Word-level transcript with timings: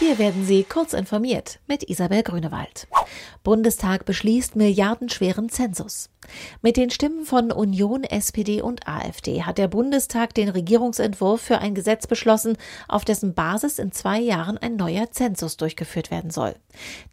Hier 0.00 0.18
werden 0.18 0.44
Sie 0.44 0.64
kurz 0.64 0.92
informiert 0.92 1.60
mit 1.68 1.88
Isabel 1.88 2.24
Grünewald. 2.24 2.88
Bundestag 3.44 4.04
beschließt 4.04 4.56
milliardenschweren 4.56 5.48
Zensus. 5.48 6.10
Mit 6.62 6.76
den 6.76 6.90
Stimmen 6.90 7.24
von 7.24 7.52
Union, 7.52 8.02
SPD 8.02 8.60
und 8.60 8.88
AfD 8.88 9.44
hat 9.44 9.56
der 9.56 9.68
Bundestag 9.68 10.34
den 10.34 10.48
Regierungsentwurf 10.48 11.40
für 11.40 11.58
ein 11.58 11.76
Gesetz 11.76 12.08
beschlossen, 12.08 12.56
auf 12.88 13.04
dessen 13.04 13.34
Basis 13.34 13.78
in 13.78 13.92
zwei 13.92 14.18
Jahren 14.18 14.58
ein 14.58 14.74
neuer 14.74 15.12
Zensus 15.12 15.56
durchgeführt 15.56 16.10
werden 16.10 16.30
soll. 16.30 16.56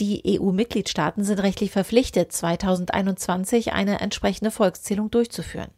Die 0.00 0.40
EU-Mitgliedstaaten 0.40 1.22
sind 1.22 1.38
rechtlich 1.38 1.70
verpflichtet, 1.70 2.32
2021 2.32 3.72
eine 3.72 4.00
entsprechende 4.00 4.50
Volkszählung 4.50 5.12
durchzuführen. 5.12 5.70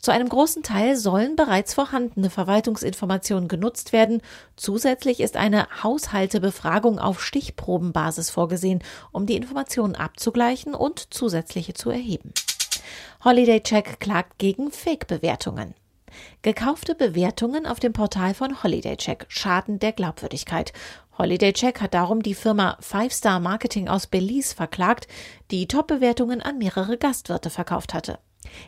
Zu 0.00 0.10
einem 0.12 0.28
großen 0.28 0.62
Teil 0.62 0.96
sollen 0.96 1.36
bereits 1.36 1.74
vorhandene 1.74 2.30
Verwaltungsinformationen 2.30 3.48
genutzt 3.48 3.92
werden. 3.92 4.22
Zusätzlich 4.56 5.20
ist 5.20 5.36
eine 5.36 5.66
Haushaltebefragung 5.82 6.98
auf 6.98 7.22
Stichprobenbasis 7.22 8.30
vorgesehen, 8.30 8.82
um 9.12 9.26
die 9.26 9.36
Informationen 9.36 9.94
abzugleichen 9.94 10.74
und 10.74 11.12
zusätzliche 11.12 11.74
zu 11.74 11.90
erheben. 11.90 12.32
Holiday 13.24 13.60
Check 13.60 14.00
klagt 14.00 14.38
gegen 14.38 14.70
Fake-Bewertungen. 14.70 15.74
Gekaufte 16.42 16.94
Bewertungen 16.94 17.66
auf 17.66 17.80
dem 17.80 17.92
Portal 17.92 18.34
von 18.34 18.62
Holiday 18.62 18.96
Check 18.96 19.26
schaden 19.28 19.78
der 19.78 19.92
Glaubwürdigkeit. 19.92 20.72
Holiday 21.18 21.52
Check 21.52 21.80
hat 21.80 21.94
darum 21.94 22.22
die 22.22 22.34
Firma 22.34 22.78
Five 22.80 23.12
Star 23.12 23.40
Marketing 23.40 23.88
aus 23.88 24.06
Belize 24.06 24.54
verklagt, 24.54 25.06
die 25.50 25.68
Top-Bewertungen 25.68 26.40
an 26.40 26.58
mehrere 26.58 26.96
Gastwirte 26.96 27.50
verkauft 27.50 27.94
hatte. 27.94 28.18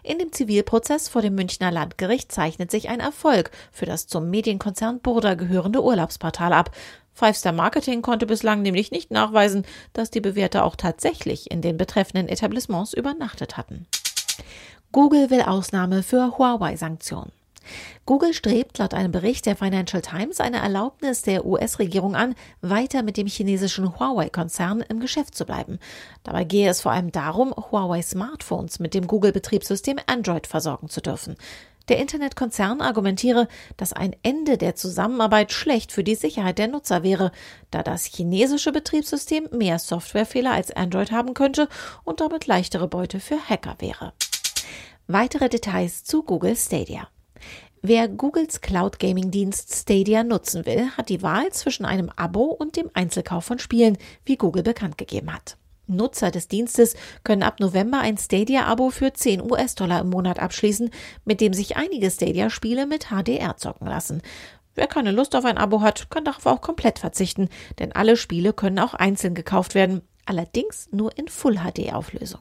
In 0.03 0.19
dem 0.19 0.33
Zivilprozess 0.33 1.09
vor 1.09 1.23
dem 1.23 1.35
Münchner 1.35 1.71
Landgericht 1.71 2.31
zeichnet 2.31 2.71
sich 2.71 2.89
ein 2.89 3.01
Erfolg 3.01 3.51
für 3.71 3.87
das 3.87 4.07
zum 4.07 4.31
Medienkonzern 4.31 5.01
Burda 5.01 5.35
gehörende 5.35 5.83
Urlaubsportal 5.83 6.53
ab. 6.53 6.71
Five 7.15 7.37
Star 7.37 7.53
Marketing 7.53 8.03
konnte 8.03 8.27
bislang 8.27 8.63
nämlich 8.63 8.91
nicht 8.91 9.11
nachweisen, 9.11 9.65
dass 9.93 10.11
die 10.11 10.21
Bewerter 10.21 10.65
auch 10.65 10.77
tatsächlich 10.77 11.51
in 11.51 11.63
den 11.63 11.77
betreffenden 11.77 12.29
Etablissements 12.29 12.93
übernachtet 12.93 13.57
hatten. 13.57 13.87
Google 14.93 15.31
will 15.31 15.43
Ausnahme 15.43 16.03
für 16.03 16.39
Huawei-Sanktionen. 16.39 17.33
Google 18.07 18.35
strebt 18.35 18.79
laut 18.79 18.95
einem 18.95 19.13
Bericht 19.13 19.47
der 19.47 19.57
Financial 19.57 20.03
Times 20.03 20.41
eine 20.41 20.59
Erlaubnis 20.59 21.23
der 21.23 21.45
US-Regierung 21.45 22.17
an, 22.17 22.35
weiter 22.61 23.03
mit 23.03 23.17
dem 23.17 23.27
chinesischen 23.27 23.99
Huawei-Konzern 23.99 24.85
im 24.89 25.01
Geschäft 25.01 25.35
zu 25.35 25.45
bleiben. 25.45 25.79
Dabei 26.25 26.45
gehe 26.45 26.69
es 26.69 26.81
vor 26.81 26.93
allem 26.93 27.13
darum, 27.13 27.55
Huawei-Smartphones 27.55 28.79
mit 28.79 28.95
dem 28.95 29.07
Google-Betriebssystem 29.07 29.99
Android 30.07 30.47
versorgen 30.47 30.89
zu 30.89 31.01
dürfen. 31.01 31.37
Der 31.89 31.99
Internetkonzern 31.99 32.81
argumentiere, 32.81 33.49
dass 33.77 33.93
ein 33.93 34.15
Ende 34.23 34.57
der 34.57 34.77
Zusammenarbeit 34.77 35.53
schlecht 35.53 35.93
für 35.93 36.05
die 36.05 36.15
Sicherheit 36.15 36.59
der 36.59 36.69
Nutzer 36.69 37.03
wäre, 37.03 37.33
da 37.71 37.83
das 37.83 38.05
chinesische 38.05 38.73
Betriebssystem 38.73 39.49
mehr 39.53 39.79
Softwarefehler 39.79 40.53
als 40.53 40.71
Android 40.71 41.11
haben 41.11 41.35
könnte 41.35 41.69
und 42.05 42.21
damit 42.21 42.47
leichtere 42.47 42.89
Beute 42.89 43.21
für 43.21 43.39
Hacker 43.39 43.77
wäre. 43.79 44.13
Weitere 45.09 45.49
Details 45.49 46.05
zu 46.05 46.23
Google 46.23 46.57
Stadia. 46.57 47.09
Wer 47.83 48.09
Googles 48.09 48.61
Cloud 48.61 49.01
Gaming 49.01 49.33
Dienst 49.33 49.75
Stadia 49.75 50.23
nutzen 50.23 50.67
will, 50.67 50.91
hat 50.97 51.09
die 51.09 51.23
Wahl 51.23 51.51
zwischen 51.51 51.85
einem 51.85 52.11
Abo 52.15 52.45
und 52.45 52.77
dem 52.77 52.91
Einzelkauf 52.95 53.45
von 53.45 53.59
Spielen, 53.59 53.99
wie 54.25 54.37
Google 54.37 54.63
bekannt 54.63 54.99
gegeben 54.99 55.35
hat. 55.35 55.57
Nutzer 55.89 56.31
des 56.31 56.49
Dienstes 56.49 56.95
können 57.25 57.43
ab 57.43 57.61
November 57.61 57.99
ein 57.99 58.17
Stadia-Abo 58.17 58.91
für 58.91 59.13
10 59.13 59.43
US-Dollar 59.43 60.01
im 60.01 60.11
Monat 60.11 60.39
abschließen, 60.39 60.91
mit 61.25 61.41
dem 61.41 61.53
sich 61.53 61.77
einige 61.77 62.11
Stadia-Spiele 62.11 62.87
mit 62.87 63.09
HDR 63.11 63.57
zocken 63.57 63.89
lassen. 63.89 64.23
Wer 64.75 64.87
keine 64.87 65.11
Lust 65.11 65.37
auf 65.37 65.45
ein 65.45 65.59
Abo 65.59 65.83
hat, 65.83 66.09
kann 66.09 66.25
darauf 66.25 66.47
auch 66.47 66.61
komplett 66.61 66.99
verzichten, 66.99 67.49
denn 67.79 67.93
alle 67.93 68.17
Spiele 68.17 68.53
können 68.53 68.79
auch 68.79 68.95
einzeln 68.95 69.35
gekauft 69.35 69.75
werden, 69.75 70.03
allerdings 70.25 70.89
nur 70.93 71.17
in 71.19 71.29
Full-HD-Auflösung. 71.29 72.41